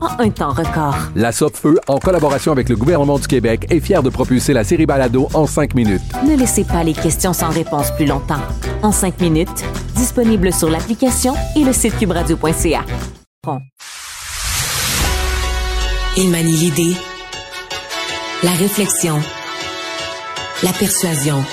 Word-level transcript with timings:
en 0.00 0.20
un 0.20 0.30
temps 0.30 0.52
record. 0.52 0.96
La 1.14 1.32
Feu, 1.32 1.78
en 1.88 1.98
collaboration 1.98 2.52
avec 2.52 2.68
le 2.68 2.76
gouvernement 2.76 3.18
du 3.18 3.26
Québec, 3.26 3.66
est 3.70 3.80
fière 3.80 4.02
de 4.02 4.10
propulser 4.10 4.52
la 4.52 4.64
série 4.64 4.86
Balado 4.86 5.28
en 5.34 5.46
5 5.46 5.74
minutes. 5.74 6.02
Ne 6.26 6.36
laissez 6.36 6.64
pas 6.64 6.84
les 6.84 6.92
questions 6.92 7.32
sans 7.32 7.50
réponse 7.50 7.90
plus 7.92 8.06
longtemps. 8.06 8.42
En 8.82 8.92
5 8.92 9.20
minutes, 9.20 9.64
disponible 9.94 10.52
sur 10.52 10.70
l'application 10.70 11.34
et 11.56 11.64
le 11.64 11.72
site 11.72 11.96
cubradio.ca. 11.98 12.84
Bon. 13.44 13.58
Il 16.16 16.30
manie 16.30 16.52
l'idée, 16.52 16.96
la 18.42 18.50
réflexion, 18.50 19.18
la 20.62 20.72
persuasion, 20.72 21.44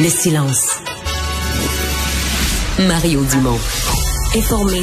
le 0.00 0.08
silence. 0.08 0.80
Mario 2.86 3.24
Dumont. 3.24 3.58
Informé, 4.36 4.82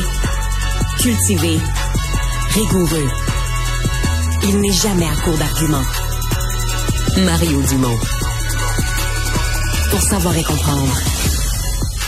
cultivé, 0.99 1.59
rigoureux. 2.53 3.09
Il 4.43 4.59
n'est 4.61 4.71
jamais 4.71 5.07
à 5.07 5.15
court 5.23 5.37
d'arguments. 5.37 5.85
Mario 7.25 7.61
Dumont. 7.63 7.97
Pour 9.89 10.01
savoir 10.01 10.37
et 10.37 10.43
comprendre. 10.43 11.12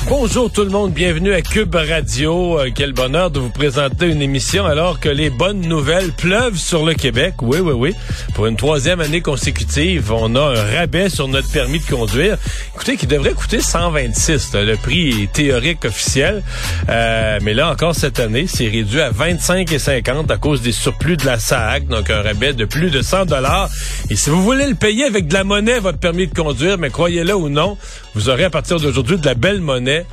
Bonjour 0.08 0.52
tout 0.52 0.64
le 0.64 0.70
monde, 0.70 0.94
bienvenue 0.94 1.34
à 1.34 1.42
Cube 1.42 1.74
Radio. 1.74 2.60
Euh, 2.60 2.70
quel 2.74 2.94
bonheur 2.94 3.32
de 3.32 3.40
vous 3.40 3.50
présenter 3.50 4.06
une 4.06 4.22
émission 4.22 4.64
alors 4.64 5.00
que 5.00 5.10
les 5.10 5.32
bonnes 5.32 5.62
nouvelles 5.62 6.12
pleuvent 6.12 6.58
sur 6.58 6.86
le 6.86 6.94
Québec. 6.94 7.34
Oui, 7.42 7.58
oui, 7.58 7.74
oui. 7.74 7.96
Pour 8.36 8.46
une 8.46 8.56
troisième 8.56 9.00
année 9.00 9.22
consécutive, 9.22 10.12
on 10.12 10.36
a 10.36 10.42
un 10.42 10.78
rabais 10.78 11.10
sur 11.10 11.28
notre 11.28 11.52
permis 11.52 11.80
de 11.80 11.86
conduire. 11.86 12.38
Écoutez, 12.76 12.98
qui 12.98 13.08
devrait 13.08 13.34
coûter 13.34 13.62
126, 13.62 14.54
le 14.54 14.76
prix 14.76 15.28
théorique 15.34 15.86
officiel. 15.86 16.44
Euh, 16.88 17.40
mais 17.42 17.56
là 17.56 17.72
encore 17.72 17.96
cette 17.96 18.20
année, 18.20 18.46
c'est 18.48 18.68
réduit 18.68 19.02
à 19.02 19.10
25,50 19.10 20.32
à 20.32 20.38
cause 20.38 20.62
des 20.62 20.72
surplus 20.72 21.18
de 21.18 21.26
la 21.26 21.40
SAC, 21.40 21.88
donc 21.88 22.12
un 22.12 22.22
rabais 22.22 22.54
de 22.54 22.66
plus 22.66 22.92
de 22.92 23.02
100 23.02 23.26
dollars. 23.26 23.72
Et 24.12 24.16
si 24.16 24.30
vous 24.30 24.44
voulez 24.44 24.68
le 24.68 24.76
payer 24.76 25.06
avec 25.06 25.28
de 25.28 25.34
la 25.34 25.44
monnaie, 25.44 25.80
votre 25.80 25.98
permis 25.98 26.28
de 26.28 26.34
conduire, 26.36 26.78
mais 26.78 26.92
croyez-le 26.92 27.36
ou 27.36 27.50
non, 27.50 27.76
vous 28.16 28.30
aurez 28.30 28.46
à 28.46 28.50
partir 28.50 28.80
d'aujourd'hui 28.80 29.18
de 29.18 29.26
la 29.26 29.36
belle 29.36 29.60
monnaie 29.60 30.06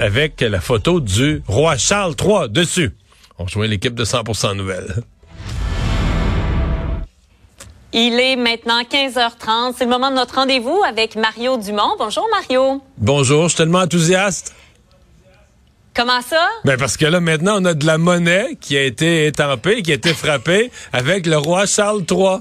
avec 0.00 0.40
la 0.40 0.60
photo 0.60 1.00
du 1.00 1.42
roi 1.46 1.76
Charles 1.76 2.14
III 2.20 2.48
dessus. 2.48 2.94
On 3.38 3.44
rejoint 3.44 3.66
l'équipe 3.66 3.94
de 3.94 4.04
100% 4.04 4.56
Nouvelles. 4.56 5.02
Il 7.92 8.18
est 8.18 8.36
maintenant 8.36 8.82
15h30. 8.82 9.74
C'est 9.78 9.84
le 9.84 9.90
moment 9.90 10.10
de 10.10 10.16
notre 10.16 10.34
rendez-vous 10.34 10.82
avec 10.86 11.14
Mario 11.14 11.56
Dumont. 11.56 11.94
Bonjour, 11.98 12.26
Mario. 12.30 12.82
Bonjour, 12.98 13.44
je 13.44 13.48
suis 13.48 13.56
tellement 13.58 13.80
enthousiaste. 13.80 14.54
Comment 15.94 16.20
ça? 16.20 16.48
Ben 16.64 16.76
parce 16.76 16.96
que 16.96 17.06
là, 17.06 17.20
maintenant, 17.20 17.62
on 17.62 17.64
a 17.64 17.74
de 17.74 17.86
la 17.86 17.96
monnaie 17.96 18.58
qui 18.60 18.76
a 18.76 18.82
été 18.82 19.26
étampée, 19.26 19.82
qui 19.82 19.92
a 19.92 19.94
été 19.94 20.12
frappée 20.12 20.70
avec 20.92 21.26
le 21.26 21.38
roi 21.38 21.64
Charles 21.66 22.04
III. 22.10 22.38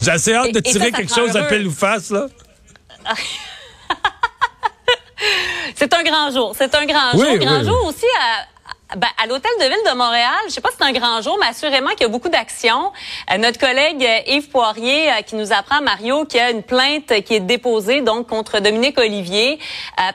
J'ai 0.00 0.10
assez 0.10 0.34
hâte 0.34 0.52
de 0.52 0.60
tirer 0.60 0.92
quelque 0.92 1.12
chose 1.12 1.34
à 1.34 1.44
pile 1.44 1.66
ou 1.66 1.72
face, 1.72 2.10
là. 2.10 2.26
C'est 5.76 5.92
un 5.94 6.02
grand 6.02 6.30
jour. 6.30 6.54
C'est 6.56 6.74
un 6.74 6.86
grand 6.86 7.12
jour. 7.12 7.36
Grand 7.38 7.62
jour 7.64 7.84
aussi 7.86 8.06
à, 8.20 8.96
ben, 8.96 9.08
à 9.22 9.26
l'Hôtel 9.26 9.50
de 9.58 9.64
Ville 9.64 9.90
de 9.90 9.96
Montréal. 9.96 10.28
Je 10.48 10.52
sais 10.52 10.60
pas 10.60 10.70
si 10.70 10.76
c'est 10.78 10.84
un 10.84 10.92
grand 10.92 11.22
jour, 11.22 11.38
mais 11.40 11.46
assurément 11.46 11.90
qu'il 11.90 12.02
y 12.02 12.04
a 12.04 12.08
beaucoup 12.08 12.28
d'actions. 12.28 12.92
Euh, 13.30 13.38
notre 13.38 13.58
collègue 13.58 14.04
euh, 14.04 14.32
Yves 14.32 14.48
Poirier 14.50 15.10
euh, 15.10 15.22
qui 15.22 15.34
nous 15.36 15.52
apprend, 15.52 15.80
Mario, 15.80 16.24
qu'il 16.26 16.40
y 16.40 16.42
a 16.42 16.50
une 16.50 16.62
plainte 16.62 17.22
qui 17.24 17.34
est 17.34 17.40
déposée 17.40 18.02
donc 18.02 18.28
contre 18.28 18.60
Dominique 18.60 18.98
Olivier 18.98 19.58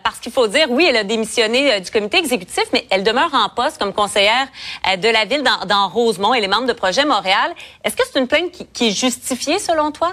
parce 0.03 0.19
qu'il 0.19 0.31
faut 0.31 0.47
dire, 0.47 0.68
oui, 0.69 0.85
elle 0.88 0.97
a 0.97 1.03
démissionné 1.03 1.79
du 1.81 1.89
comité 1.91 2.18
exécutif, 2.18 2.66
mais 2.74 2.85
elle 2.89 3.03
demeure 3.03 3.34
en 3.34 3.50
poste 3.50 3.78
comme 3.78 3.94
conseillère 3.94 4.47
de 4.97 5.09
la 5.09 5.25
ville 5.25 5.44
dans, 5.44 5.66
dans 5.66 5.88
Rosemont. 5.88 6.34
Elle 6.34 6.44
est 6.44 6.47
membre 6.47 6.68
de 6.68 6.74
Projet 6.74 7.06
Montréal. 7.06 7.53
Est-ce 7.84 7.95
que 7.95 8.03
c'est 8.12 8.19
une 8.19 8.28
plainte 8.28 8.51
qui, 8.51 8.66
qui 8.68 8.88
est 8.89 8.91
justifiée 8.91 9.59
selon 9.59 9.91
toi? 9.91 10.12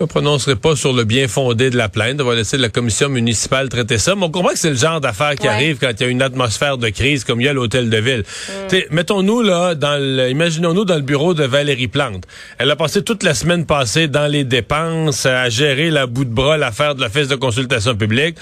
Je 0.00 0.04
ne 0.04 0.08
prononcerai 0.08 0.56
pas 0.56 0.76
sur 0.76 0.94
le 0.94 1.04
bien 1.04 1.28
fondé 1.28 1.68
de 1.68 1.76
la 1.76 1.90
plainte. 1.90 2.22
On 2.22 2.24
va 2.24 2.34
laisser 2.34 2.56
la 2.56 2.70
commission 2.70 3.10
municipale 3.10 3.68
traiter 3.68 3.98
ça. 3.98 4.14
Mais 4.14 4.24
on 4.24 4.30
comprend 4.30 4.48
que 4.48 4.58
c'est 4.58 4.70
le 4.70 4.76
genre 4.76 4.98
d'affaires 4.98 5.34
qui 5.34 5.46
arrive 5.46 5.76
quand 5.78 5.90
il 5.90 6.00
y 6.00 6.04
a 6.04 6.08
une 6.08 6.22
atmosphère 6.22 6.78
de 6.78 6.88
crise 6.88 7.22
comme 7.22 7.42
il 7.42 7.44
y 7.44 7.48
a 7.48 7.50
à 7.50 7.52
l'hôtel 7.52 7.90
de 7.90 7.98
ville. 7.98 8.24
Mm. 8.48 8.76
Mettons-nous 8.92 9.42
là, 9.42 9.74
dans 9.74 10.00
le, 10.00 10.30
imaginons-nous 10.30 10.86
dans 10.86 10.94
le 10.94 11.02
bureau 11.02 11.34
de 11.34 11.44
Valérie 11.44 11.88
Plante. 11.88 12.24
Elle 12.56 12.70
a 12.70 12.76
passé 12.76 13.02
toute 13.04 13.22
la 13.22 13.34
semaine 13.34 13.66
passée 13.66 14.08
dans 14.08 14.26
les 14.26 14.44
dépenses, 14.44 15.26
à 15.26 15.50
gérer 15.50 15.90
la 15.90 16.06
bout 16.06 16.24
de 16.24 16.32
bras 16.32 16.56
l'affaire 16.56 16.94
de 16.94 17.02
la 17.02 17.10
fête 17.10 17.28
de 17.28 17.36
consultation 17.36 17.94
publique. 17.94 18.38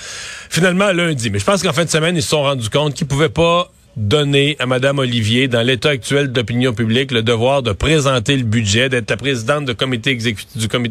Finalement, 0.51 0.93
lundi. 0.93 1.29
Mais 1.29 1.41
je 1.41 1.45
pense 1.45 1.61
qu'en 1.65 1.73
fin 1.73 1.85
de 1.85 1.91
semaine, 1.91 2.15
ils 2.15 2.23
se 2.23 2.29
sont 2.29 2.43
rendus 2.43 2.71
compte 2.71 2.95
qu'ils 2.95 3.09
pouvaient 3.09 3.31
pas 3.31 3.69
donner 3.99 4.57
à 4.61 4.67
Mme 4.67 5.01
Olivier, 5.01 5.49
dans 5.49 5.63
l'état 5.63 5.91
actuel 5.91 6.31
d'opinion 6.31 6.73
publique, 6.73 7.11
le 7.11 7.23
devoir 7.23 7.63
de 7.63 7.73
présenter 7.73 8.37
le 8.37 8.45
budget, 8.45 8.89
d'être 8.89 9.11
la 9.11 9.17
présidente 9.17 9.65
du 9.65 9.75
comité 9.75 10.11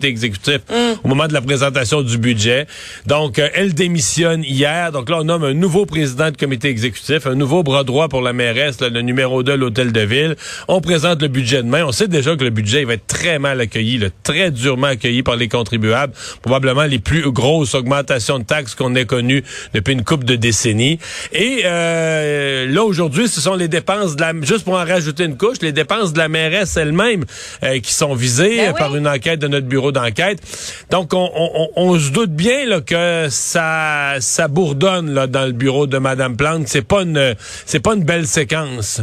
exécutif 0.10 0.60
mm. 0.70 0.74
au 1.04 1.08
moment 1.08 1.28
de 1.28 1.34
la 1.34 1.42
présentation 1.42 2.02
du 2.02 2.18
budget. 2.18 2.68
Donc, 3.06 3.40
euh, 3.40 3.48
elle 3.54 3.74
démissionne 3.74 4.44
hier. 4.44 4.92
Donc 4.92 5.10
là, 5.10 5.20
on 5.22 5.24
nomme 5.24 5.46
un 5.46 5.54
nouveau 5.54 5.86
président 5.86 6.32
de 6.32 6.38
comité 6.38 6.68
exécutif, 6.68 7.26
un 7.28 7.36
nouveau 7.36 7.64
bras 7.64 7.86
droit 7.86 8.10
pour 8.10 8.22
la 8.22 8.34
mairesse, 8.34 8.82
le 8.82 9.02
numéro 9.02 9.42
2 9.42 9.54
de 9.54 9.58
l'hôtel 9.58 9.94
de 9.94 10.02
ville. 10.02 10.36
On 10.68 10.82
présente 10.82 11.22
le 11.22 11.30
budget 11.30 11.64
demain. 11.64 11.86
On 11.86 11.94
sait 11.94 12.10
déjà 12.10 12.36
que 12.36 12.44
le 12.44 12.50
budget 12.50 12.82
il 12.82 12.88
va 12.88 12.94
être 12.94 13.08
très 13.08 13.40
mal 13.40 13.62
accueilli, 13.62 14.02
très 14.24 14.52
durement 14.52 14.88
accueilli 14.88 15.24
par 15.24 15.38
les 15.38 15.48
contribuables. 15.48 16.14
Probablement 16.42 16.84
les 16.84 17.00
plus 17.00 17.32
grosses 17.32 17.74
augmentations 17.74 18.40
de 18.40 18.44
taxes 18.44 18.76
qu'on 18.76 18.96
ait 18.96 19.06
connues 19.06 19.44
depuis 19.74 19.94
une 19.94 20.04
couple 20.04 20.26
de 20.26 20.36
décennies. 20.36 21.00
Et 21.32 21.62
euh, 21.64 22.68
là, 22.68 22.84
aujourd'hui, 22.98 23.28
ce 23.28 23.42
sont 23.42 23.54
les 23.54 23.68
dépenses 23.68 24.16
de 24.16 24.22
la, 24.22 24.34
juste 24.42 24.64
pour 24.64 24.74
en 24.74 24.84
rajouter 24.84 25.26
une 25.26 25.38
couche, 25.38 25.58
les 25.62 25.72
dépenses 25.72 26.14
de 26.14 26.18
la 26.18 26.30
mairesse 26.30 26.78
elle-même 26.78 27.26
euh, 27.64 27.80
qui 27.80 27.94
sont 27.94 28.16
visées 28.16 28.58
ben 28.58 28.74
par 28.74 28.96
une 28.96 29.08
enquête 29.08 29.40
de 29.40 29.48
notre 29.48 29.68
bureau 29.68 29.92
d'enquête. 29.92 30.40
Donc, 30.90 31.12
on, 31.14 32.00
se 32.00 32.10
doute 32.10 32.32
bien 32.32 32.66
là, 32.66 32.82
que 32.82 33.28
ça, 33.30 34.16
ça 34.20 34.48
bourdonne 34.48 35.14
là, 35.14 35.28
dans 35.28 35.46
le 35.46 35.52
bureau 35.52 35.86
de 35.86 36.00
Madame 36.00 36.36
Plante. 36.36 36.68
C'est 36.68 36.82
pas 36.82 37.04
une, 37.04 37.36
c'est 37.68 37.82
pas 37.82 37.94
une 37.94 38.04
belle 38.04 38.26
séquence. 38.26 39.02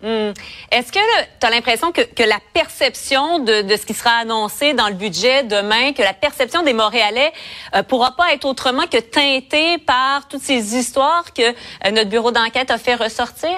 Hmm. 0.00 0.30
Est-ce 0.70 0.92
que 0.92 0.98
tu 1.40 1.46
as 1.46 1.50
l'impression 1.50 1.90
que, 1.90 2.02
que, 2.02 2.22
la 2.22 2.38
perception 2.54 3.40
de, 3.40 3.62
de, 3.62 3.76
ce 3.76 3.84
qui 3.84 3.94
sera 3.94 4.10
annoncé 4.20 4.72
dans 4.72 4.88
le 4.88 4.94
budget 4.94 5.42
demain, 5.42 5.92
que 5.92 6.02
la 6.02 6.12
perception 6.12 6.62
des 6.62 6.72
Montréalais 6.72 7.32
euh, 7.74 7.82
pourra 7.82 8.14
pas 8.14 8.32
être 8.32 8.44
autrement 8.44 8.86
que 8.86 8.98
teintée 8.98 9.78
par 9.78 10.28
toutes 10.28 10.42
ces 10.42 10.76
histoires 10.76 11.32
que 11.34 11.42
euh, 11.42 11.90
notre 11.90 12.10
bureau 12.10 12.30
d'enquête 12.30 12.70
a 12.70 12.78
fait 12.78 12.94
ressortir? 12.94 13.50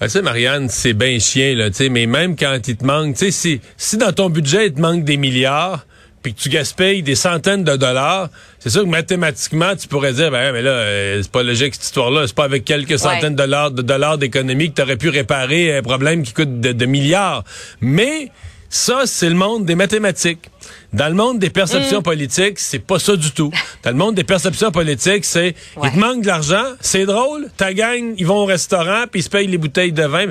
Ben, 0.00 0.08
tu 0.08 0.20
Marianne, 0.20 0.68
c'est 0.68 0.94
bien 0.94 1.18
chien, 1.20 1.54
là, 1.54 1.70
tu 1.70 1.90
mais 1.90 2.06
même 2.06 2.36
quand 2.36 2.58
il 2.66 2.76
te 2.76 2.84
manque, 2.84 3.14
tu 3.14 3.26
sais, 3.26 3.30
si, 3.30 3.60
si 3.76 3.98
dans 3.98 4.12
ton 4.12 4.30
budget, 4.30 4.66
il 4.66 4.74
te 4.74 4.80
manque 4.80 5.04
des 5.04 5.16
milliards, 5.16 5.86
puis 6.22 6.34
que 6.34 6.40
tu 6.40 6.48
gaspilles 6.48 7.02
des 7.02 7.14
centaines 7.14 7.64
de 7.64 7.76
dollars, 7.76 8.28
c'est 8.58 8.70
sûr 8.70 8.82
que 8.82 8.88
mathématiquement, 8.88 9.76
tu 9.76 9.88
pourrais 9.88 10.12
dire, 10.12 10.30
ben, 10.30 10.52
mais 10.52 10.62
là, 10.62 10.70
euh, 10.70 11.22
c'est 11.22 11.30
pas 11.30 11.42
logique 11.42 11.74
cette 11.74 11.84
histoire-là. 11.84 12.26
C'est 12.26 12.34
pas 12.34 12.44
avec 12.44 12.64
quelques 12.64 12.98
centaines 12.98 13.34
de 13.34 13.38
dollars, 13.38 13.70
de 13.70 13.82
dollars 13.82 14.18
d'économie 14.18 14.70
que 14.70 14.76
tu 14.76 14.82
aurais 14.82 14.96
pu 14.96 15.08
réparer 15.08 15.76
un 15.76 15.82
problème 15.82 16.22
qui 16.22 16.32
coûte 16.32 16.60
de, 16.60 16.86
milliards. 16.86 17.44
Mais 17.80 18.30
Ça, 18.70 19.04
c'est 19.06 19.30
le 19.30 19.34
monde 19.34 19.64
des 19.64 19.74
mathématiques. 19.74 20.50
Dans 20.94 21.08
le 21.08 21.14
monde 21.14 21.38
des 21.38 21.50
perceptions 21.50 21.98
Mm. 22.00 22.02
politiques, 22.02 22.58
c'est 22.58 22.78
pas 22.78 22.98
ça 22.98 23.14
du 23.14 23.30
tout. 23.32 23.50
Dans 23.82 23.90
le 23.90 23.96
monde 23.96 24.14
des 24.14 24.24
perceptions 24.24 24.70
politiques, 24.70 25.24
c'est 25.26 25.54
il 25.84 25.90
te 25.90 25.98
manque 25.98 26.22
de 26.22 26.26
l'argent, 26.26 26.64
c'est 26.80 27.04
drôle, 27.04 27.48
ta 27.58 27.74
gang, 27.74 28.14
ils 28.16 28.26
vont 28.26 28.38
au 28.38 28.44
restaurant 28.46 29.04
puis 29.10 29.20
ils 29.20 29.22
se 29.22 29.28
payent 29.28 29.46
les 29.48 29.58
bouteilles 29.58 29.92
de 29.92 30.04
vin 30.04 30.26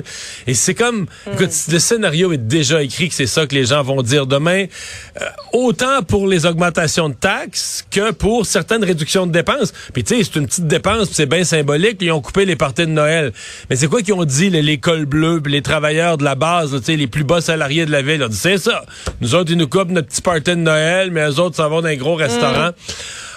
et 0.48 0.54
c'est 0.54 0.74
comme 0.74 1.02
Mm. 1.26 1.32
écoute, 1.34 1.50
le 1.70 1.78
scénario 1.78 2.32
est 2.32 2.38
déjà 2.38 2.82
écrit 2.82 3.08
que 3.08 3.14
c'est 3.14 3.26
ça 3.28 3.46
que 3.46 3.54
les 3.54 3.66
gens 3.66 3.82
vont 3.84 4.02
dire 4.02 4.26
demain 4.26 4.64
euh, 5.20 5.24
autant 5.52 6.02
pour 6.02 6.26
les 6.26 6.44
augmentations 6.44 7.08
de 7.08 7.14
taxes 7.14 7.84
que 7.90 8.10
pour 8.10 8.44
certaines 8.44 8.82
réductions 8.82 9.26
de 9.28 9.32
dépenses. 9.32 9.72
Puis 9.92 10.02
tu 10.02 10.16
sais, 10.16 10.24
c'est 10.24 10.40
une 10.40 10.46
petite 10.46 10.66
dépense, 10.66 11.08
c'est 11.12 11.26
bien 11.26 11.44
symbolique, 11.44 11.98
ils 12.00 12.10
ont 12.10 12.20
coupé 12.20 12.44
les 12.44 12.56
parties 12.56 12.82
de 12.86 12.90
Noël. 12.90 13.32
Mais 13.70 13.76
c'est 13.76 13.86
quoi 13.86 14.02
qu'ils 14.02 14.14
ont 14.14 14.24
dit 14.24 14.50
les- 14.50 14.62
l'école 14.62 15.06
bleue, 15.06 15.40
puis 15.40 15.52
les 15.52 15.62
travailleurs 15.62 16.18
de 16.18 16.24
la 16.24 16.34
base, 16.34 16.72
là, 16.74 16.80
les 16.96 17.06
plus 17.06 17.22
bas 17.24 17.40
salariés 17.40 17.86
de 17.86 17.92
la 17.92 18.02
ville, 18.02 18.16
ils 18.16 18.24
ont 18.24 18.28
dit 18.28 18.36
c'est 18.36 18.58
ça. 18.58 18.84
Nous 19.20 19.34
autres 19.36 19.52
ils 19.52 19.56
nous 19.56 19.68
coupent 19.68 19.90
notre 19.90 20.08
petit 20.08 20.20
party 20.22 20.47
de 20.56 20.60
Noël, 20.60 21.10
mais 21.10 21.26
eux 21.28 21.38
autres 21.40 21.56
s'en 21.56 21.68
vont 21.68 21.80
dans 21.80 21.88
un 21.88 21.96
gros 21.96 22.14
restaurant. 22.14 22.70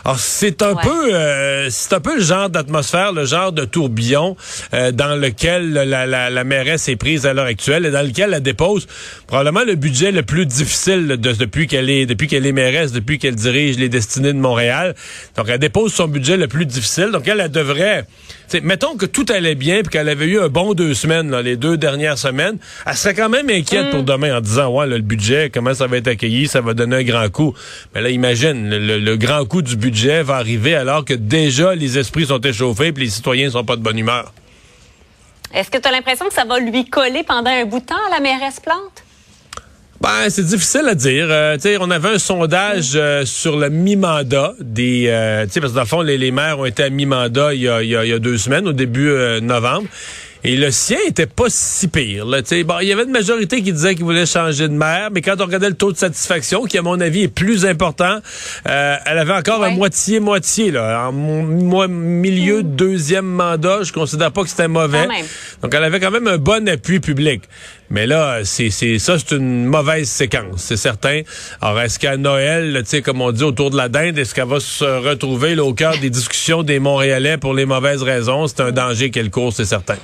Alors 0.03 0.17
c'est 0.17 0.63
un 0.63 0.73
Ouais. 0.73 0.81
peu 0.81 1.13
euh, 1.13 1.67
c'est 1.69 1.93
un 1.93 1.99
peu 1.99 2.15
le 2.17 2.23
genre 2.23 2.49
d'atmosphère, 2.49 3.11
le 3.13 3.23
genre 3.25 3.51
de 3.51 3.65
tourbillon 3.65 4.35
euh, 4.73 4.91
dans 4.91 5.15
lequel 5.15 5.73
la, 5.73 6.07
la, 6.07 6.29
la 6.31 6.43
mairesse 6.43 6.89
est 6.89 6.95
prise 6.95 7.27
à 7.27 7.33
l'heure 7.33 7.45
actuelle 7.45 7.85
et 7.85 7.91
dans 7.91 8.01
lequel 8.01 8.33
elle 8.33 8.41
dépose 8.41 8.87
probablement 9.27 9.63
le 9.63 9.75
budget 9.75 10.11
le 10.11 10.23
plus 10.23 10.47
difficile 10.47 11.05
de- 11.07 11.15
depuis 11.33 11.67
qu'elle 11.67 11.91
est 11.91 12.07
depuis 12.07 12.27
qu'elle 12.27 12.47
est 12.47 12.51
mairesse, 12.51 12.91
depuis 12.93 13.19
qu'elle 13.19 13.35
dirige 13.35 13.77
les 13.77 13.89
destinées 13.89 14.33
de 14.33 14.39
Montréal. 14.39 14.95
Donc 15.37 15.45
elle 15.49 15.59
dépose 15.59 15.93
son 15.93 16.07
budget 16.07 16.35
le 16.35 16.47
plus 16.47 16.65
difficile. 16.65 17.09
Donc 17.13 17.27
elle, 17.27 17.39
elle 17.39 17.51
devrait 17.51 18.05
mettons 18.63 18.95
que 18.98 19.06
tout 19.06 19.25
allait 19.30 19.56
bien 19.56 19.81
puis 19.81 19.89
qu'elle 19.89 20.09
avait 20.09 20.25
eu 20.25 20.39
un 20.39 20.50
bon 20.50 20.74
deux 20.74 20.94
semaines, 20.94 21.30
là, 21.31 21.42
les 21.42 21.56
deux 21.57 21.77
dernières 21.77 22.18
semaines, 22.18 22.57
elle 22.86 22.95
serait 22.95 23.13
quand 23.13 23.30
même 23.30 23.50
inquiète 23.50 23.89
pour 23.92 24.03
demain 24.03 24.38
en 24.38 24.42
disant 24.42 24.69
ouais 24.69 24.88
là, 24.88 24.98
le 24.98 25.01
budget, 25.03 25.50
comment 25.53 25.74
ça 25.74 25.88
va 25.88 25.98
être 25.98 26.07
accueilli, 26.07 26.48
ça 26.48 26.62
va 26.62 26.74
donner 26.74 26.98
un 26.98 27.03
grand 27.03 27.30
coup. 27.30 27.53
Mais 27.95 28.01
là, 28.01 28.09
imagine, 28.09 28.69
le, 28.69 28.80
le- 28.80 29.00
le 29.00 29.18
grand 29.18 29.45
coup 29.45 29.62
du 29.62 29.75
budget 29.75 30.24
va 30.24 30.36
arriver 30.36 30.75
alors 30.75 31.06
que 31.06 31.13
déjà 31.13 31.75
les 31.75 31.98
esprits 31.98 32.25
sont 32.25 32.39
échauffés 32.42 32.92
puis 32.92 33.06
les 33.06 33.09
citoyens 33.09 33.50
sont 33.50 33.63
pas 33.63 33.75
de 33.75 33.81
bonne 33.81 33.98
humeur. 33.98 34.33
Est-ce 35.53 35.69
que 35.69 35.77
tu 35.77 35.88
as 35.88 35.92
l'impression 35.92 36.27
que 36.27 36.33
ça 36.33 36.45
va 36.45 36.59
lui 36.59 36.86
coller 36.86 37.24
pendant 37.24 37.50
un 37.50 37.65
bout 37.65 37.80
de 37.80 37.86
temps 37.86 37.95
à 38.07 38.09
la 38.09 38.19
mairesse 38.21 38.59
Plante? 38.59 39.03
Ben, 40.01 40.30
c'est 40.30 40.45
difficile 40.45 40.88
à 40.89 40.95
dire. 40.95 41.27
Euh, 41.30 41.56
tu 41.56 41.62
sais, 41.62 41.77
on 41.80 41.92
avait 41.92 42.09
un 42.09 42.18
sondage 42.19 42.94
euh, 42.95 43.24
sur 43.24 43.57
le 43.57 43.69
mi-mandat 43.69 44.53
des, 44.59 45.06
euh, 45.07 45.45
tu 45.45 45.51
sais, 45.51 45.62
parce 45.62 45.74
que 45.74 45.75
dans 45.75 45.83
le 45.83 45.88
fond, 45.88 46.01
les, 46.01 46.18
les 46.18 46.31
maires 46.31 46.57
ont 46.59 46.65
été 46.65 46.83
à 46.83 46.89
mi-mandat 46.89 47.53
il 47.53 47.62
y 47.62 47.69
a, 47.69 47.83
il 47.83 47.89
y 47.89 47.95
a- 47.95 48.03
il 48.03 48.09
y 48.09 48.13
a 48.13 48.19
deux 48.19 48.38
semaines, 48.39 48.68
au 48.68 48.74
début 48.74 49.09
euh, 49.09 49.39
novembre. 49.42 49.88
Et 50.44 50.56
le 50.57 50.71
sien 50.71 50.98
était 51.07 51.27
pas 51.27 51.45
si 51.50 51.88
pire. 51.88 52.25
Là, 52.25 52.42
tu 52.42 52.48
sais. 52.48 52.63
bon, 52.63 52.80
il 52.81 52.88
y 52.88 52.92
avait 52.92 53.03
une 53.03 53.12
majorité 53.12 53.62
qui 53.62 53.71
disait 53.71 53.94
qu'il 53.94 54.06
voulait 54.06 54.25
changer 54.25 54.68
de 54.68 54.74
maire, 54.74 55.09
mais 55.12 55.21
quand 55.21 55.39
on 55.39 55.45
regardait 55.45 55.69
le 55.69 55.75
taux 55.75 55.92
de 55.92 55.98
satisfaction, 55.98 56.63
qui 56.63 56.80
à 56.80 56.81
mon 56.81 57.00
avis 57.00 57.21
est 57.21 57.27
plus 57.27 57.63
important, 57.68 58.18
euh, 58.68 58.95
elle 59.06 59.18
avait 59.19 59.33
encore 59.33 59.63
un 59.63 59.68
Ouais. 59.69 59.75
moitié-moitié. 59.75 60.71
Là, 60.71 61.06
en 61.09 61.12
mo- 61.12 61.44
moi, 61.44 61.88
milieu 61.88 62.63
de 62.63 62.69
deuxième 62.69 63.27
mandat, 63.27 63.83
je 63.83 63.94
considère 63.94 64.31
pas 64.31 64.42
que 64.42 64.50
c'était 64.50 64.68
mauvais. 64.68 65.06
Quand 65.06 65.13
même. 65.13 65.25
Donc, 65.62 65.75
elle 65.75 65.83
avait 65.83 66.00
quand 66.00 66.09
même 66.09 66.27
un 66.27 66.39
bon 66.39 66.68
appui 66.68 67.00
public. 67.00 67.44
Mais 67.91 68.07
là, 68.07 68.39
c'est 68.45 68.69
ça, 68.69 69.19
c'est 69.19 69.35
une 69.35 69.65
mauvaise 69.65 70.07
séquence, 70.07 70.61
c'est 70.61 70.77
certain. 70.77 71.23
Alors, 71.59 71.81
est-ce 71.81 71.99
qu'à 71.99 72.15
Noël, 72.15 72.79
tu 72.83 72.89
sais, 72.89 73.01
comme 73.01 73.19
on 73.19 73.33
dit 73.33 73.43
autour 73.43 73.69
de 73.69 73.75
la 73.75 73.89
dinde, 73.89 74.17
est-ce 74.17 74.33
qu'elle 74.33 74.47
va 74.47 74.61
se 74.61 74.85
retrouver 74.85 75.59
au 75.59 75.73
cœur 75.73 75.97
des 75.97 76.09
discussions 76.09 76.63
des 76.63 76.79
Montréalais 76.79 77.38
pour 77.38 77.53
les 77.53 77.65
mauvaises 77.65 78.01
raisons? 78.01 78.47
C'est 78.47 78.61
un 78.61 78.71
danger 78.71 79.11
qu'elle 79.11 79.29
court, 79.29 79.51
c'est 79.51 79.65
certain. 79.65 79.97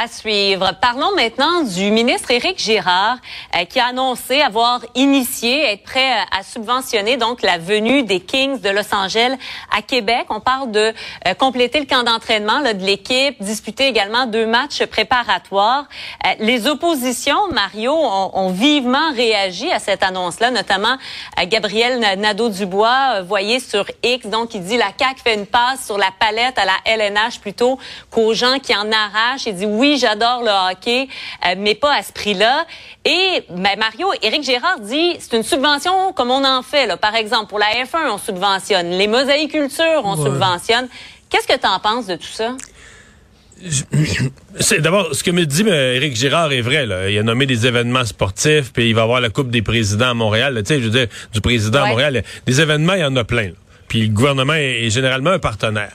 À 0.00 0.06
suivre. 0.06 0.74
Parlons 0.80 1.12
maintenant 1.16 1.62
du 1.64 1.90
ministre 1.90 2.30
Éric 2.30 2.60
Girard 2.60 3.16
euh, 3.56 3.64
qui 3.64 3.80
a 3.80 3.86
annoncé 3.86 4.40
avoir 4.40 4.80
initié, 4.94 5.72
être 5.72 5.82
prêt 5.82 6.12
euh, 6.12 6.38
à 6.38 6.44
subventionner 6.44 7.16
donc 7.16 7.42
la 7.42 7.58
venue 7.58 8.04
des 8.04 8.20
Kings 8.20 8.60
de 8.60 8.70
Los 8.70 8.94
Angeles 8.94 9.36
à 9.76 9.82
Québec. 9.82 10.26
On 10.30 10.38
parle 10.38 10.70
de 10.70 10.92
euh, 11.26 11.34
compléter 11.34 11.80
le 11.80 11.86
camp 11.86 12.04
d'entraînement 12.04 12.60
de 12.60 12.84
l'équipe, 12.84 13.42
disputer 13.42 13.88
également 13.88 14.26
deux 14.26 14.46
matchs 14.46 14.84
préparatoires. 14.86 15.86
Euh, 16.26 16.30
les 16.38 16.68
oppositions, 16.68 17.48
Mario, 17.52 17.92
ont, 17.92 18.30
ont 18.34 18.50
vivement 18.50 19.12
réagi 19.14 19.70
à 19.72 19.78
cette 19.78 20.02
annonce-là, 20.02 20.50
notamment 20.50 20.96
euh, 21.40 21.46
Gabriel 21.46 21.98
Nadeau-Dubois, 22.20 23.14
euh, 23.16 23.22
voyez 23.22 23.60
sur 23.60 23.84
X, 24.02 24.26
donc 24.26 24.54
il 24.54 24.62
dit 24.62 24.76
la 24.76 24.92
CAQ 24.98 25.20
fait 25.24 25.34
une 25.34 25.46
passe 25.46 25.86
sur 25.86 25.98
la 25.98 26.10
palette 26.18 26.58
à 26.58 26.64
la 26.64 26.76
LNH 26.84 27.40
plutôt 27.40 27.78
qu'aux 28.10 28.34
gens 28.34 28.58
qui 28.58 28.74
en 28.74 28.90
arrachent. 28.92 29.46
Il 29.46 29.54
dit 29.54 29.66
oui, 29.66 29.87
j'adore 29.96 30.42
le 30.42 30.50
hockey, 30.72 31.08
euh, 31.46 31.54
mais 31.56 31.74
pas 31.74 31.94
à 31.94 32.02
ce 32.02 32.12
prix-là. 32.12 32.66
Et 33.04 33.42
ben, 33.50 33.78
Mario, 33.78 34.08
Éric 34.22 34.42
Gérard 34.42 34.80
dit 34.80 35.16
c'est 35.18 35.36
une 35.36 35.42
subvention 35.42 36.12
comme 36.12 36.30
on 36.30 36.44
en 36.44 36.62
fait. 36.62 36.86
Là. 36.86 36.96
Par 36.96 37.14
exemple, 37.14 37.48
pour 37.48 37.58
la 37.58 37.66
F1, 37.66 38.10
on 38.10 38.18
subventionne. 38.18 38.90
Les 38.90 39.06
mosaïcultures, 39.06 40.02
on 40.04 40.16
subventionne. 40.16 40.88
Qu'est-ce 41.30 41.46
que 41.46 41.58
tu 41.58 41.66
en 41.66 41.78
penses 41.78 42.06
de 42.06 42.16
tout 42.16 42.24
ça? 42.24 42.54
C'est 44.60 44.80
d'abord 44.80 45.14
ce 45.14 45.24
que 45.24 45.30
me 45.30 45.44
dit 45.44 45.64
euh, 45.66 45.94
Éric 45.94 46.14
Girard 46.16 46.52
est 46.52 46.60
vrai. 46.60 46.86
Là. 46.86 47.10
Il 47.10 47.18
a 47.18 47.22
nommé 47.22 47.46
des 47.46 47.66
événements 47.66 48.04
sportifs, 48.04 48.72
puis 48.72 48.88
il 48.88 48.94
va 48.94 49.02
avoir 49.02 49.20
la 49.20 49.30
Coupe 49.30 49.50
des 49.50 49.62
présidents 49.62 50.10
à 50.10 50.14
Montréal. 50.14 50.54
là. 50.54 50.62
Tu 50.62 50.68
sais, 50.68 50.80
je 50.80 50.84
veux 50.84 50.90
dire, 50.90 51.08
du 51.32 51.40
président 51.40 51.82
à. 51.82 51.88
Montréal. 51.88 52.22
Des 52.46 52.60
événements, 52.60 52.94
il 52.94 53.00
y 53.00 53.04
en 53.04 53.16
a 53.16 53.24
plein. 53.24 53.48
là. 53.48 53.54
Puis 53.88 54.02
le 54.02 54.08
gouvernement 54.08 54.54
est, 54.54 54.86
est 54.86 54.90
généralement 54.90 55.30
un 55.30 55.38
partenaire. 55.38 55.92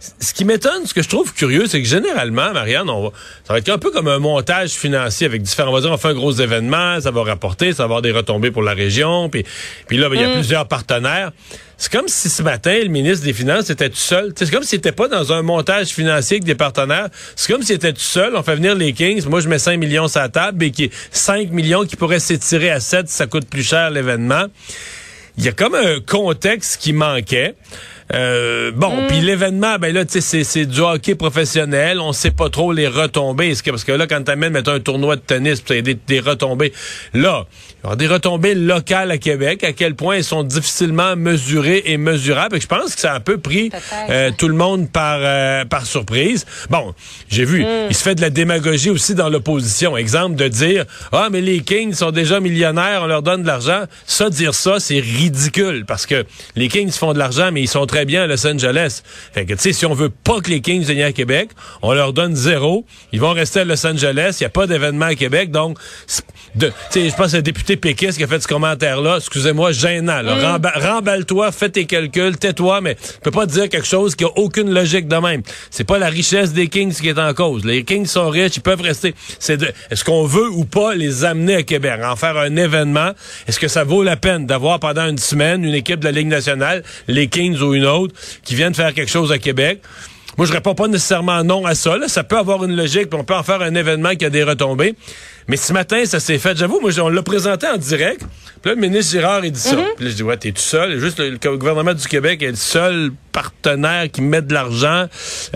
Ce 0.00 0.32
qui 0.32 0.46
m'étonne, 0.46 0.86
ce 0.86 0.94
que 0.94 1.02
je 1.02 1.08
trouve 1.10 1.34
curieux, 1.34 1.66
c'est 1.66 1.82
que 1.82 1.86
généralement, 1.86 2.54
Marianne, 2.54 2.88
on 2.88 3.02
va, 3.02 3.10
ça 3.46 3.52
va 3.52 3.58
être 3.58 3.68
un 3.68 3.76
peu 3.76 3.90
comme 3.90 4.08
un 4.08 4.18
montage 4.18 4.70
financier 4.70 5.26
avec 5.26 5.42
différents. 5.42 5.70
On 5.70 5.74
va 5.74 5.82
dire, 5.82 5.92
on 5.92 5.98
fait 5.98 6.08
un 6.08 6.14
gros 6.14 6.32
événement, 6.32 6.98
ça 7.02 7.10
va 7.10 7.22
rapporter, 7.22 7.72
ça 7.72 7.82
va 7.82 7.84
avoir 7.84 8.02
des 8.02 8.10
retombées 8.10 8.50
pour 8.50 8.62
la 8.62 8.72
région, 8.72 9.28
puis, 9.28 9.44
puis 9.88 9.98
là, 9.98 10.08
ben, 10.08 10.14
il 10.14 10.22
y 10.22 10.24
a 10.24 10.32
plusieurs 10.32 10.66
partenaires. 10.66 11.32
C'est 11.76 11.92
comme 11.92 12.08
si 12.08 12.30
ce 12.30 12.42
matin, 12.42 12.78
le 12.82 12.88
ministre 12.88 13.24
des 13.24 13.32
Finances 13.32 13.68
était 13.68 13.88
tout 13.88 13.96
seul. 13.96 14.32
C'est 14.36 14.50
comme 14.50 14.62
s'il 14.62 14.78
n'était 14.78 14.92
pas 14.92 15.08
dans 15.08 15.32
un 15.32 15.42
montage 15.42 15.88
financier 15.88 16.36
avec 16.36 16.44
des 16.44 16.54
partenaires. 16.54 17.08
C'est 17.36 17.50
comme 17.50 17.62
s'il 17.62 17.76
était 17.76 17.94
tout 17.94 18.00
seul. 18.00 18.36
On 18.36 18.42
fait 18.42 18.56
venir 18.56 18.74
les 18.74 18.92
Kings. 18.92 19.26
Moi, 19.26 19.40
je 19.40 19.48
mets 19.48 19.58
5 19.58 19.78
millions 19.78 20.06
sur 20.06 20.20
la 20.20 20.28
table 20.28 20.62
et 20.62 20.70
qui 20.72 20.90
5 21.10 21.50
millions 21.50 21.86
qui 21.86 21.96
pourraient 21.96 22.20
s'étirer 22.20 22.70
à 22.70 22.80
7 22.80 23.08
si 23.08 23.14
ça 23.14 23.26
coûte 23.26 23.48
plus 23.48 23.62
cher 23.62 23.88
l'événement. 23.90 24.44
Il 25.38 25.44
y 25.44 25.48
a 25.48 25.52
comme 25.52 25.74
un 25.74 26.00
contexte 26.00 26.82
qui 26.82 26.92
manquait. 26.92 27.54
Euh, 28.14 28.72
bon, 28.74 29.06
puis 29.08 29.20
l'événement, 29.20 29.76
ben 29.78 29.94
là, 29.94 30.04
tu 30.04 30.12
sais, 30.14 30.20
c'est- 30.20 30.44
c'est 30.44 30.66
du 30.66 30.80
hockey 30.80 31.14
professionnel. 31.14 32.00
On 32.00 32.12
sait 32.12 32.30
pas 32.32 32.48
trop 32.50 32.72
les 32.72 32.88
retombées. 32.88 33.54
Que- 33.64 33.70
Parce 33.70 33.84
que 33.84 33.92
là, 33.92 34.06
quand 34.06 34.22
t'amènes, 34.24 34.52
mettons, 34.52 34.72
un 34.72 34.80
tournoi 34.80 35.16
de 35.16 35.20
tennis, 35.20 35.62
t'as 35.64 35.80
des, 35.80 35.94
des 35.94 36.20
retombées. 36.20 36.72
Là, 37.14 37.46
il 37.48 37.84
y 37.84 37.86
aura 37.86 37.96
des 37.96 38.06
retombées 38.08 38.54
locales 38.54 39.10
à 39.10 39.18
Québec. 39.18 39.62
À 39.64 39.72
quel 39.72 39.94
point 39.94 40.16
elles 40.16 40.24
sont 40.24 40.42
difficilement 40.42 41.14
mesurées 41.16 41.82
et 41.86 41.96
mesurables. 41.98 42.56
Et 42.56 42.60
je 42.60 42.66
pense 42.66 42.94
que 42.94 43.00
ça 43.00 43.12
a 43.12 43.16
un 43.16 43.20
peu 43.20 43.38
pris 43.38 43.70
euh, 44.10 44.30
tout 44.36 44.48
le 44.48 44.54
monde 44.54 44.90
par 44.90 45.18
euh, 45.20 45.64
par 45.64 45.86
surprise. 45.86 46.46
Bon, 46.68 46.94
j'ai 47.28 47.44
vu, 47.44 47.64
il 47.88 47.94
se 47.94 48.02
fait 48.02 48.14
de 48.16 48.20
la 48.20 48.30
démagogie 48.30 48.90
aussi 48.90 49.14
dans 49.14 49.28
l'opposition. 49.28 49.96
Exemple 49.96 50.34
de 50.36 50.48
dire 50.48 50.84
ah 51.12 51.28
mais 51.30 51.40
les 51.40 51.60
Kings 51.60 51.94
sont 51.94 52.10
déjà 52.10 52.40
millionnaires, 52.40 53.00
on 53.02 53.06
leur 53.06 53.22
donne 53.22 53.42
de 53.42 53.46
l'argent. 53.46 53.84
Ça 54.06 54.30
dire 54.30 54.54
ça, 54.54 54.80
c'est 54.80 54.98
ridicule 55.00 55.84
parce 55.86 56.06
que 56.06 56.24
les 56.56 56.68
Kings 56.68 56.90
font 56.90 57.12
de 57.12 57.18
l'argent 57.18 57.50
mais 57.52 57.62
ils 57.62 57.68
sont 57.68 57.86
très 57.86 57.99
bien 58.04 58.22
à 58.22 58.26
Los 58.26 58.46
Angeles. 58.46 59.02
Fait 59.32 59.44
que 59.44 59.54
tu 59.54 59.60
sais 59.60 59.72
si 59.72 59.86
on 59.86 59.94
veut 59.94 60.10
pas 60.10 60.40
que 60.40 60.50
les 60.50 60.60
Kings 60.60 60.82
viennent 60.84 61.02
à 61.06 61.12
Québec, 61.12 61.50
on 61.82 61.92
leur 61.92 62.12
donne 62.12 62.34
zéro. 62.36 62.84
Ils 63.12 63.20
vont 63.20 63.32
rester 63.32 63.60
à 63.60 63.64
Los 63.64 63.86
Angeles, 63.86 64.36
il 64.40 64.42
y 64.42 64.46
a 64.46 64.50
pas 64.50 64.66
d'événement 64.66 65.06
à 65.06 65.14
Québec 65.14 65.50
donc 65.50 65.78
tu 66.58 66.66
sais 66.90 67.08
je 67.10 67.14
pense 67.14 67.30
que 67.32 67.36
le 67.36 67.42
député 67.42 67.76
péquiste 67.76 68.18
qui 68.18 68.24
a 68.24 68.26
fait 68.26 68.40
ce 68.40 68.48
commentaire 68.48 69.00
là, 69.00 69.16
excusez-moi, 69.18 69.72
gênant 69.72 70.20
là. 70.22 70.34
Remba- 70.58 70.78
remballe-toi, 70.78 71.52
fais 71.52 71.68
tes 71.68 71.84
calculs, 71.86 72.36
tais-toi 72.36 72.80
mais 72.80 72.94
tu 72.96 73.20
peux 73.22 73.30
pas 73.30 73.46
dire 73.46 73.68
quelque 73.68 73.86
chose 73.86 74.14
qui 74.16 74.24
a 74.24 74.28
aucune 74.36 74.72
logique 74.72 75.06
de 75.08 75.16
même. 75.16 75.42
C'est 75.70 75.84
pas 75.84 75.98
la 75.98 76.08
richesse 76.08 76.52
des 76.52 76.68
Kings 76.68 76.92
qui 76.94 77.08
est 77.08 77.18
en 77.18 77.32
cause. 77.34 77.64
Les 77.64 77.84
Kings 77.84 78.06
sont 78.06 78.28
riches, 78.28 78.56
ils 78.56 78.62
peuvent 78.62 78.80
rester. 78.80 79.14
C'est 79.38 79.56
de, 79.56 79.70
est-ce 79.90 80.04
qu'on 80.04 80.24
veut 80.24 80.48
ou 80.50 80.64
pas 80.64 80.94
les 80.94 81.24
amener 81.24 81.56
à 81.56 81.62
Québec, 81.62 82.00
en 82.04 82.16
faire 82.16 82.36
un 82.36 82.56
événement 82.56 83.12
Est-ce 83.46 83.60
que 83.60 83.68
ça 83.68 83.84
vaut 83.84 84.02
la 84.02 84.16
peine 84.16 84.46
d'avoir 84.46 84.80
pendant 84.80 85.08
une 85.08 85.18
semaine 85.18 85.64
une 85.64 85.74
équipe 85.74 86.00
de 86.00 86.04
la 86.06 86.12
Ligue 86.12 86.28
nationale, 86.28 86.82
les 87.06 87.28
Kings 87.28 87.58
ou 87.60 87.74
une 87.74 87.86
autre, 87.86 87.89
qui 88.44 88.54
viennent 88.54 88.74
faire 88.74 88.94
quelque 88.94 89.10
chose 89.10 89.32
à 89.32 89.38
Québec 89.38 89.82
moi, 90.40 90.46
je 90.46 90.52
réponds 90.52 90.74
pas 90.74 90.88
nécessairement 90.88 91.44
non 91.44 91.66
à 91.66 91.74
ça. 91.74 91.96
Ça 92.06 92.24
peut 92.24 92.38
avoir 92.38 92.64
une 92.64 92.74
logique, 92.74 93.10
puis 93.10 93.20
on 93.20 93.24
peut 93.24 93.34
en 93.34 93.42
faire 93.42 93.60
un 93.60 93.74
événement 93.74 94.14
qui 94.14 94.24
a 94.24 94.30
des 94.30 94.42
retombées. 94.42 94.94
Mais 95.50 95.56
ce 95.56 95.72
matin, 95.72 96.04
ça 96.04 96.20
s'est 96.20 96.38
fait. 96.38 96.56
J'avoue, 96.56 96.78
moi, 96.78 96.92
on 97.00 97.08
l'a 97.08 97.24
présenté 97.24 97.66
en 97.66 97.76
direct. 97.76 98.20
Puis 98.62 98.70
là, 98.70 98.74
le 98.76 98.80
ministre 98.80 99.10
Girard, 99.10 99.44
il 99.44 99.50
dit 99.50 99.58
ça. 99.58 99.74
Puis 99.96 100.04
là, 100.04 100.10
je 100.12 100.14
dis, 100.14 100.22
ouais, 100.22 100.36
t'es 100.36 100.52
tout 100.52 100.62
seul. 100.62 101.00
Juste 101.00 101.18
le, 101.18 101.30
le 101.30 101.56
gouvernement 101.56 101.92
du 101.92 102.06
Québec 102.06 102.40
est 102.44 102.50
le 102.50 102.54
seul 102.54 103.10
partenaire 103.32 104.10
qui 104.10 104.22
met 104.22 104.42
de 104.42 104.52
l'argent 104.54 105.06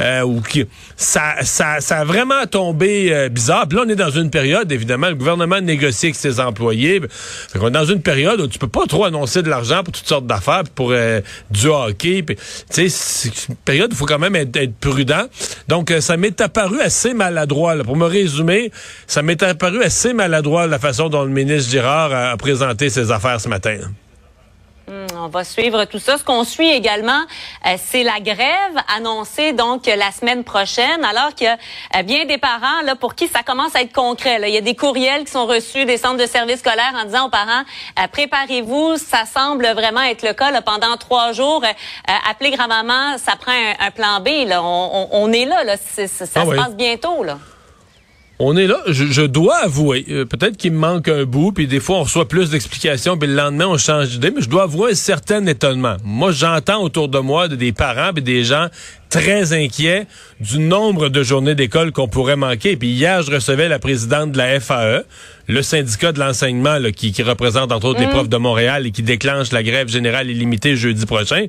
euh, 0.00 0.22
ou 0.22 0.40
qui... 0.40 0.66
Ça, 0.96 1.34
ça, 1.42 1.80
ça 1.80 1.98
a 1.98 2.04
vraiment 2.04 2.44
tombé 2.46 3.12
euh, 3.12 3.28
bizarre. 3.28 3.68
Puis 3.68 3.76
là, 3.76 3.84
on 3.86 3.88
est 3.88 3.94
dans 3.94 4.10
une 4.10 4.30
période, 4.30 4.70
évidemment, 4.72 5.08
le 5.08 5.14
gouvernement 5.14 5.60
négocie 5.60 6.06
avec 6.06 6.16
ses 6.16 6.40
employés. 6.40 7.00
Fait 7.52 7.58
qu'on 7.60 7.68
est 7.68 7.72
dans 7.72 7.84
une 7.84 8.02
période 8.02 8.40
où 8.40 8.48
tu 8.48 8.58
peux 8.58 8.68
pas 8.68 8.86
trop 8.86 9.04
annoncer 9.04 9.42
de 9.42 9.50
l'argent 9.50 9.84
pour 9.84 9.92
toutes 9.92 10.08
sortes 10.08 10.26
d'affaires, 10.26 10.62
puis 10.64 10.72
pour 10.74 10.90
euh, 10.90 11.20
du 11.50 11.68
hockey. 11.68 12.22
Puis, 12.22 12.34
tu 12.36 12.42
sais, 12.70 12.88
c'est 12.88 13.48
une 13.48 13.56
période 13.56 13.90
où 13.90 13.94
il 13.94 13.98
faut 13.98 14.06
quand 14.06 14.18
même 14.18 14.34
être, 14.34 14.56
être 14.56 14.74
prudent. 14.74 15.26
Donc, 15.68 15.92
ça 16.00 16.16
m'est 16.16 16.40
apparu 16.40 16.80
assez 16.80 17.14
maladroit. 17.14 17.76
là. 17.76 17.84
Pour 17.84 17.96
me 17.96 18.06
résumer, 18.06 18.72
ça 19.06 19.22
m'est 19.22 19.42
apparu 19.42 19.83
assez 19.84 20.14
maladroit 20.14 20.66
la 20.66 20.78
façon 20.78 21.10
dont 21.10 21.24
le 21.24 21.30
ministre 21.30 21.70
Girard 21.70 22.12
a, 22.12 22.30
a 22.30 22.36
présenté 22.38 22.88
ses 22.88 23.12
affaires 23.12 23.40
ce 23.40 23.48
matin. 23.48 23.78
Hmm, 24.86 25.06
on 25.16 25.28
va 25.28 25.44
suivre 25.44 25.84
tout 25.84 25.98
ça. 25.98 26.16
Ce 26.18 26.24
qu'on 26.24 26.44
suit 26.44 26.70
également, 26.70 27.20
euh, 27.66 27.76
c'est 27.82 28.02
la 28.02 28.20
grève 28.20 28.76
annoncée 28.96 29.52
donc 29.52 29.86
la 29.86 30.10
semaine 30.10 30.42
prochaine, 30.42 31.04
alors 31.04 31.34
que 31.34 31.44
euh, 31.44 32.02
bien 32.02 32.24
des 32.24 32.36
parents 32.38 32.82
là 32.84 32.94
pour 32.94 33.14
qui 33.14 33.28
ça 33.28 33.42
commence 33.42 33.76
à 33.76 33.82
être 33.82 33.92
concret. 33.92 34.38
Là. 34.38 34.48
Il 34.48 34.54
y 34.54 34.58
a 34.58 34.62
des 34.62 34.74
courriels 34.74 35.24
qui 35.24 35.32
sont 35.32 35.46
reçus 35.46 35.84
des 35.84 35.96
centres 35.98 36.18
de 36.18 36.26
services 36.26 36.60
scolaires 36.60 36.94
en 36.98 37.04
disant 37.04 37.26
aux 37.26 37.30
parents 37.30 37.64
euh, 37.98 38.06
préparez-vous, 38.10 38.96
ça 38.96 39.24
semble 39.26 39.66
vraiment 39.68 40.02
être 40.02 40.22
le 40.22 40.32
cas 40.32 40.50
là, 40.50 40.62
pendant 40.62 40.96
trois 40.96 41.32
jours. 41.32 41.62
appelez 42.30 42.50
grand-maman, 42.50 43.18
ça 43.18 43.32
prend 43.40 43.52
un, 43.52 43.90
plan 43.90 44.20
B. 44.20 44.48
Là. 44.48 44.62
On, 44.62 45.08
on, 45.12 45.32
est 45.32 45.44
là, 45.44 45.64
là. 45.64 45.76
ça 45.76 46.02
ah 46.34 46.44
se 46.44 46.56
passe 46.56 46.74
bientôt 46.74 47.22
là. 47.22 47.38
On 48.40 48.56
est 48.56 48.66
là. 48.66 48.80
Je, 48.88 49.22
dois 49.22 49.58
avouer, 49.58 50.04
euh, 50.10 50.24
peut-être 50.24 50.56
qu'il 50.56 50.72
me 50.72 50.78
manque 50.78 51.06
un 51.06 51.24
bout, 51.24 51.52
puis 51.52 51.68
des 51.68 51.78
fois 51.78 51.98
on 51.98 52.02
reçoit 52.02 52.26
plus 52.26 52.50
d'explications, 52.50 53.16
puis 53.16 53.28
le 53.28 53.34
lendemain 53.34 53.66
on 53.68 53.78
change 53.78 54.08
d'idée, 54.08 54.32
mais 54.32 54.42
je 54.42 54.48
dois 54.48 54.64
avouer 54.64 54.90
un 54.90 54.94
certain 54.94 55.46
étonnement. 55.46 55.96
Moi, 56.02 56.32
j'entends 56.32 56.82
autour 56.82 57.08
de 57.08 57.18
moi 57.20 57.46
des 57.46 57.72
parents 57.72 58.10
et 58.16 58.20
des 58.20 58.42
gens 58.42 58.66
très 59.10 59.52
inquiets 59.52 60.06
du 60.40 60.58
nombre 60.58 61.08
de 61.08 61.22
journées 61.22 61.54
d'école 61.54 61.92
qu'on 61.92 62.08
pourrait 62.08 62.36
manquer. 62.36 62.76
Puis 62.76 62.88
hier, 62.88 63.22
je 63.22 63.30
recevais 63.30 63.68
la 63.68 63.78
présidente 63.78 64.32
de 64.32 64.38
la 64.38 64.58
FAE, 64.60 65.04
le 65.46 65.62
syndicat 65.62 66.12
de 66.12 66.18
l'enseignement 66.18 66.78
qui, 66.94 67.12
qui, 67.12 67.22
représente 67.22 67.70
entre 67.72 67.86
autres 67.86 68.00
les 68.00 68.06
mm. 68.06 68.10
profs 68.10 68.28
de 68.28 68.36
Montréal 68.36 68.86
et 68.86 68.90
qui 68.90 69.02
déclenche 69.02 69.52
la 69.52 69.62
grève 69.62 69.88
générale 69.88 70.30
illimitée 70.30 70.76
jeudi 70.76 71.06
prochain. 71.06 71.46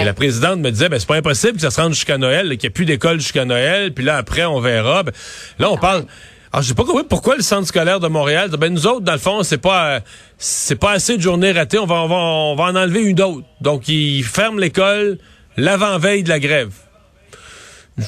Et 0.00 0.04
la 0.04 0.14
présidente 0.14 0.60
me 0.60 0.70
disait, 0.70 0.88
ben 0.88 0.98
c'est 0.98 1.08
pas 1.08 1.16
impossible 1.16 1.54
que 1.54 1.60
ça 1.60 1.70
se 1.70 1.80
rende 1.80 1.94
jusqu'à 1.94 2.18
Noël, 2.18 2.48
qu'il 2.50 2.60
n'y 2.60 2.66
ait 2.66 2.70
plus 2.70 2.86
d'école 2.86 3.20
jusqu'à 3.20 3.44
Noël, 3.44 3.92
puis 3.92 4.04
là 4.04 4.16
après 4.16 4.44
on 4.44 4.60
verra. 4.60 5.02
Ben, 5.02 5.12
là 5.58 5.70
on 5.70 5.76
parle. 5.76 6.06
Alors, 6.54 6.62
j'ai 6.62 6.74
pas 6.74 6.84
compris 6.84 7.04
pourquoi 7.08 7.36
le 7.36 7.42
centre 7.42 7.66
scolaire 7.66 7.98
de 7.98 8.08
Montréal. 8.08 8.50
Ben, 8.58 8.70
nous 8.70 8.86
autres, 8.86 9.00
dans 9.00 9.12
le 9.12 9.18
fond, 9.18 9.42
c'est 9.42 9.56
pas, 9.56 10.00
c'est 10.36 10.76
pas 10.76 10.90
assez 10.90 11.16
de 11.16 11.22
journées 11.22 11.52
ratées. 11.52 11.78
On 11.78 11.86
va, 11.86 12.02
on 12.02 12.08
va, 12.08 12.16
on 12.16 12.54
va 12.56 12.64
en 12.64 12.76
enlever 12.76 13.00
une 13.00 13.20
autre. 13.22 13.46
Donc, 13.62 13.88
ils 13.88 14.22
ferment 14.22 14.58
l'école 14.58 15.16
l'avant-veille 15.56 16.24
de 16.24 16.28
la 16.28 16.40
grève. 16.40 16.72
Yeah. 17.96 18.06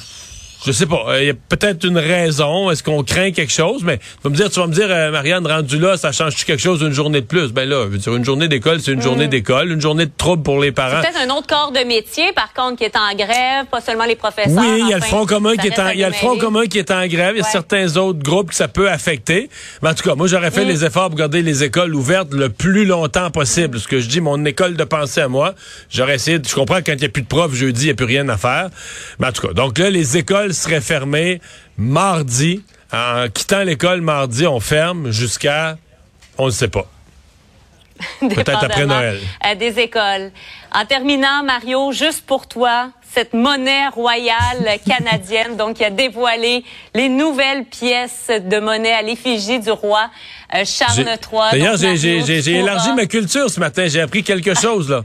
Je 0.65 0.71
sais 0.71 0.87
pas. 0.87 1.03
Il 1.09 1.11
euh, 1.11 1.23
y 1.25 1.29
a 1.29 1.33
peut-être 1.33 1.85
une 1.85 1.99
raison. 1.99 2.71
Est-ce 2.71 2.81
qu'on 2.81 3.03
craint 3.03 3.31
quelque 3.31 3.51
chose? 3.51 3.83
Mais 3.83 3.99
tu 3.99 4.03
vas 4.23 4.29
me 4.31 4.35
dire, 4.35 4.49
tu 4.49 4.59
vas 4.59 4.65
me 4.65 4.73
dire, 4.73 4.87
euh, 4.89 5.11
Marianne, 5.11 5.45
rendu 5.45 5.77
là, 5.77 5.95
ça 5.95 6.11
change-tu 6.11 6.43
quelque 6.43 6.61
chose 6.61 6.79
d'une 6.79 6.91
journée 6.91 7.21
de 7.21 7.27
plus? 7.27 7.51
Ben 7.51 7.69
là, 7.69 7.83
je 7.85 7.89
veux 7.89 7.97
dire, 7.99 8.15
une 8.15 8.25
journée 8.25 8.47
d'école, 8.47 8.81
c'est 8.81 8.91
une 8.91 9.01
journée 9.01 9.27
mm. 9.27 9.29
d'école. 9.29 9.71
Une 9.71 9.81
journée 9.81 10.07
de 10.07 10.11
trouble 10.17 10.41
pour 10.41 10.59
les 10.59 10.71
parents. 10.71 11.01
C'est 11.03 11.11
peut-être 11.11 11.29
un 11.29 11.35
autre 11.35 11.45
corps 11.45 11.71
de 11.71 11.85
métier, 11.87 12.33
par 12.33 12.51
contre, 12.53 12.77
qui 12.77 12.83
est 12.85 12.95
en 12.97 13.15
grève, 13.15 13.65
pas 13.69 13.79
seulement 13.79 14.05
les 14.05 14.15
professeurs. 14.15 14.57
Oui, 14.57 14.79
il 14.79 14.89
y 14.89 14.93
a 14.93 14.97
le 14.97 15.03
Front 15.03 15.27
commun 15.27 15.55
qui 15.55 15.67
est 15.67 15.79
en, 15.79 15.89
il 15.89 15.99
y 15.99 16.03
a 16.03 16.09
le 16.09 16.15
Front 16.15 16.37
commun 16.37 16.65
qui 16.65 16.79
est 16.79 16.89
en 16.89 17.05
grève. 17.05 17.35
Il 17.35 17.39
y 17.39 17.41
a 17.41 17.49
certains 17.49 17.95
autres 17.97 18.23
groupes 18.23 18.49
que 18.49 18.55
ça 18.55 18.67
peut 18.67 18.89
affecter. 18.89 19.49
Mais 19.83 19.89
en 19.89 19.93
tout 19.93 20.03
cas, 20.03 20.15
moi, 20.15 20.25
j'aurais 20.25 20.49
fait 20.49 20.65
mm. 20.65 20.69
les 20.69 20.85
efforts 20.85 21.09
pour 21.09 21.19
garder 21.19 21.43
les 21.43 21.63
écoles 21.63 21.93
ouvertes 21.93 22.33
le 22.33 22.49
plus 22.49 22.85
longtemps 22.85 23.29
possible. 23.29 23.79
Ce 23.79 23.87
que 23.87 23.99
je 23.99 24.07
dis, 24.07 24.19
mon 24.19 24.43
école 24.45 24.75
de 24.75 24.83
pensée 24.83 25.21
à 25.21 25.27
moi, 25.27 25.53
j'aurais 25.91 26.15
essayé, 26.15 26.39
je 26.43 26.55
comprends 26.55 26.77
que 26.77 26.85
quand 26.85 26.93
il 26.93 27.01
n'y 27.01 27.05
a 27.05 27.09
plus 27.09 27.21
de 27.21 27.27
profs 27.27 27.53
jeudi, 27.53 27.83
il 27.83 27.85
n'y 27.85 27.91
a 27.91 27.95
plus 27.95 28.05
rien 28.05 28.27
à 28.29 28.37
faire. 28.37 28.69
Mais 29.19 29.27
en 29.27 29.31
tout 29.31 29.47
cas, 29.47 29.53
donc 29.53 29.77
là, 29.77 29.91
les 29.91 30.17
écoles 30.17 30.54
seraient 30.55 30.81
fermées 30.81 31.41
mardi. 31.77 32.63
En 32.91 33.27
quittant 33.33 33.63
l'école 33.63 34.01
mardi, 34.01 34.47
on 34.47 34.59
ferme 34.59 35.11
jusqu'à, 35.11 35.77
on 36.37 36.47
ne 36.47 36.51
sait 36.51 36.67
pas. 36.67 36.85
Peut-être 38.19 38.63
après 38.63 38.85
Noël. 38.85 39.19
À 39.41 39.55
des 39.55 39.79
écoles. 39.79 40.31
En 40.73 40.85
terminant, 40.85 41.43
Mario, 41.43 41.91
juste 41.91 42.25
pour 42.25 42.47
toi, 42.47 42.89
cette 43.13 43.33
monnaie 43.33 43.87
royale 43.89 44.67
canadienne, 44.85 45.55
donc 45.55 45.77
qui 45.77 45.85
a 45.85 45.89
dévoilé 45.89 46.63
les 46.93 47.07
nouvelles 47.07 47.65
pièces 47.65 48.29
de 48.29 48.59
monnaie 48.59 48.91
à 48.91 49.01
l'effigie 49.01 49.59
du 49.59 49.71
roi 49.71 50.09
euh, 50.53 50.63
Charles 50.65 51.07
III. 51.07 51.51
D'ailleurs, 51.51 51.77
j'ai 51.77 52.51
élargi 52.51 52.91
ma 52.93 53.05
culture 53.05 53.49
ce 53.49 53.59
matin. 53.59 53.87
J'ai 53.87 54.01
appris 54.01 54.23
quelque 54.23 54.53
chose 54.59 54.89
là 54.89 55.03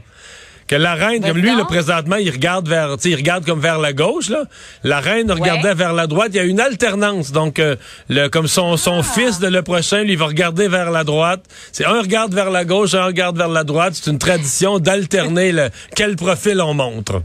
que 0.71 0.77
la 0.77 0.95
reine, 0.95 1.21
comme 1.21 1.37
lui, 1.37 1.53
le 1.53 1.65
présentement, 1.65 2.15
il 2.15 2.31
regarde 2.31 2.69
vers, 2.69 2.95
il 3.03 3.15
regarde 3.15 3.45
comme 3.45 3.59
vers 3.59 3.77
la 3.77 3.91
gauche, 3.91 4.29
là. 4.29 4.45
La 4.85 5.01
reine 5.01 5.29
regardait 5.29 5.73
vers 5.73 5.91
la 5.91 6.07
droite. 6.07 6.29
Il 6.31 6.37
y 6.37 6.39
a 6.39 6.45
une 6.45 6.61
alternance. 6.61 7.33
Donc, 7.33 7.59
euh, 7.59 7.75
le, 8.07 8.29
comme 8.29 8.47
son, 8.47 8.77
son 8.77 8.99
ah. 8.99 9.03
fils 9.03 9.39
de 9.39 9.47
le 9.47 9.63
prochain, 9.63 10.03
lui, 10.03 10.15
va 10.15 10.27
regarder 10.27 10.69
vers 10.69 10.89
la 10.89 11.03
droite. 11.03 11.43
C'est 11.73 11.83
un 11.83 11.99
regarde 11.99 12.33
vers 12.33 12.49
la 12.49 12.63
gauche, 12.63 12.93
un 12.93 13.03
regarde 13.03 13.35
vers 13.37 13.49
la 13.49 13.65
droite. 13.65 13.95
C'est 13.95 14.11
une 14.11 14.17
tradition 14.17 14.79
d'alterner 14.79 15.51
le, 15.51 15.71
quel 15.93 16.15
profil 16.15 16.61
on 16.61 16.73
montre. 16.73 17.21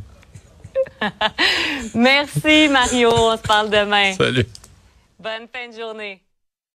Merci, 1.95 2.69
Mario. 2.69 3.11
On 3.15 3.37
se 3.37 3.43
parle 3.43 3.71
demain. 3.71 4.13
Salut. 4.15 4.47
Bonne 5.21 5.47
fin 5.55 5.69
de 5.71 5.81
journée. 5.81 6.21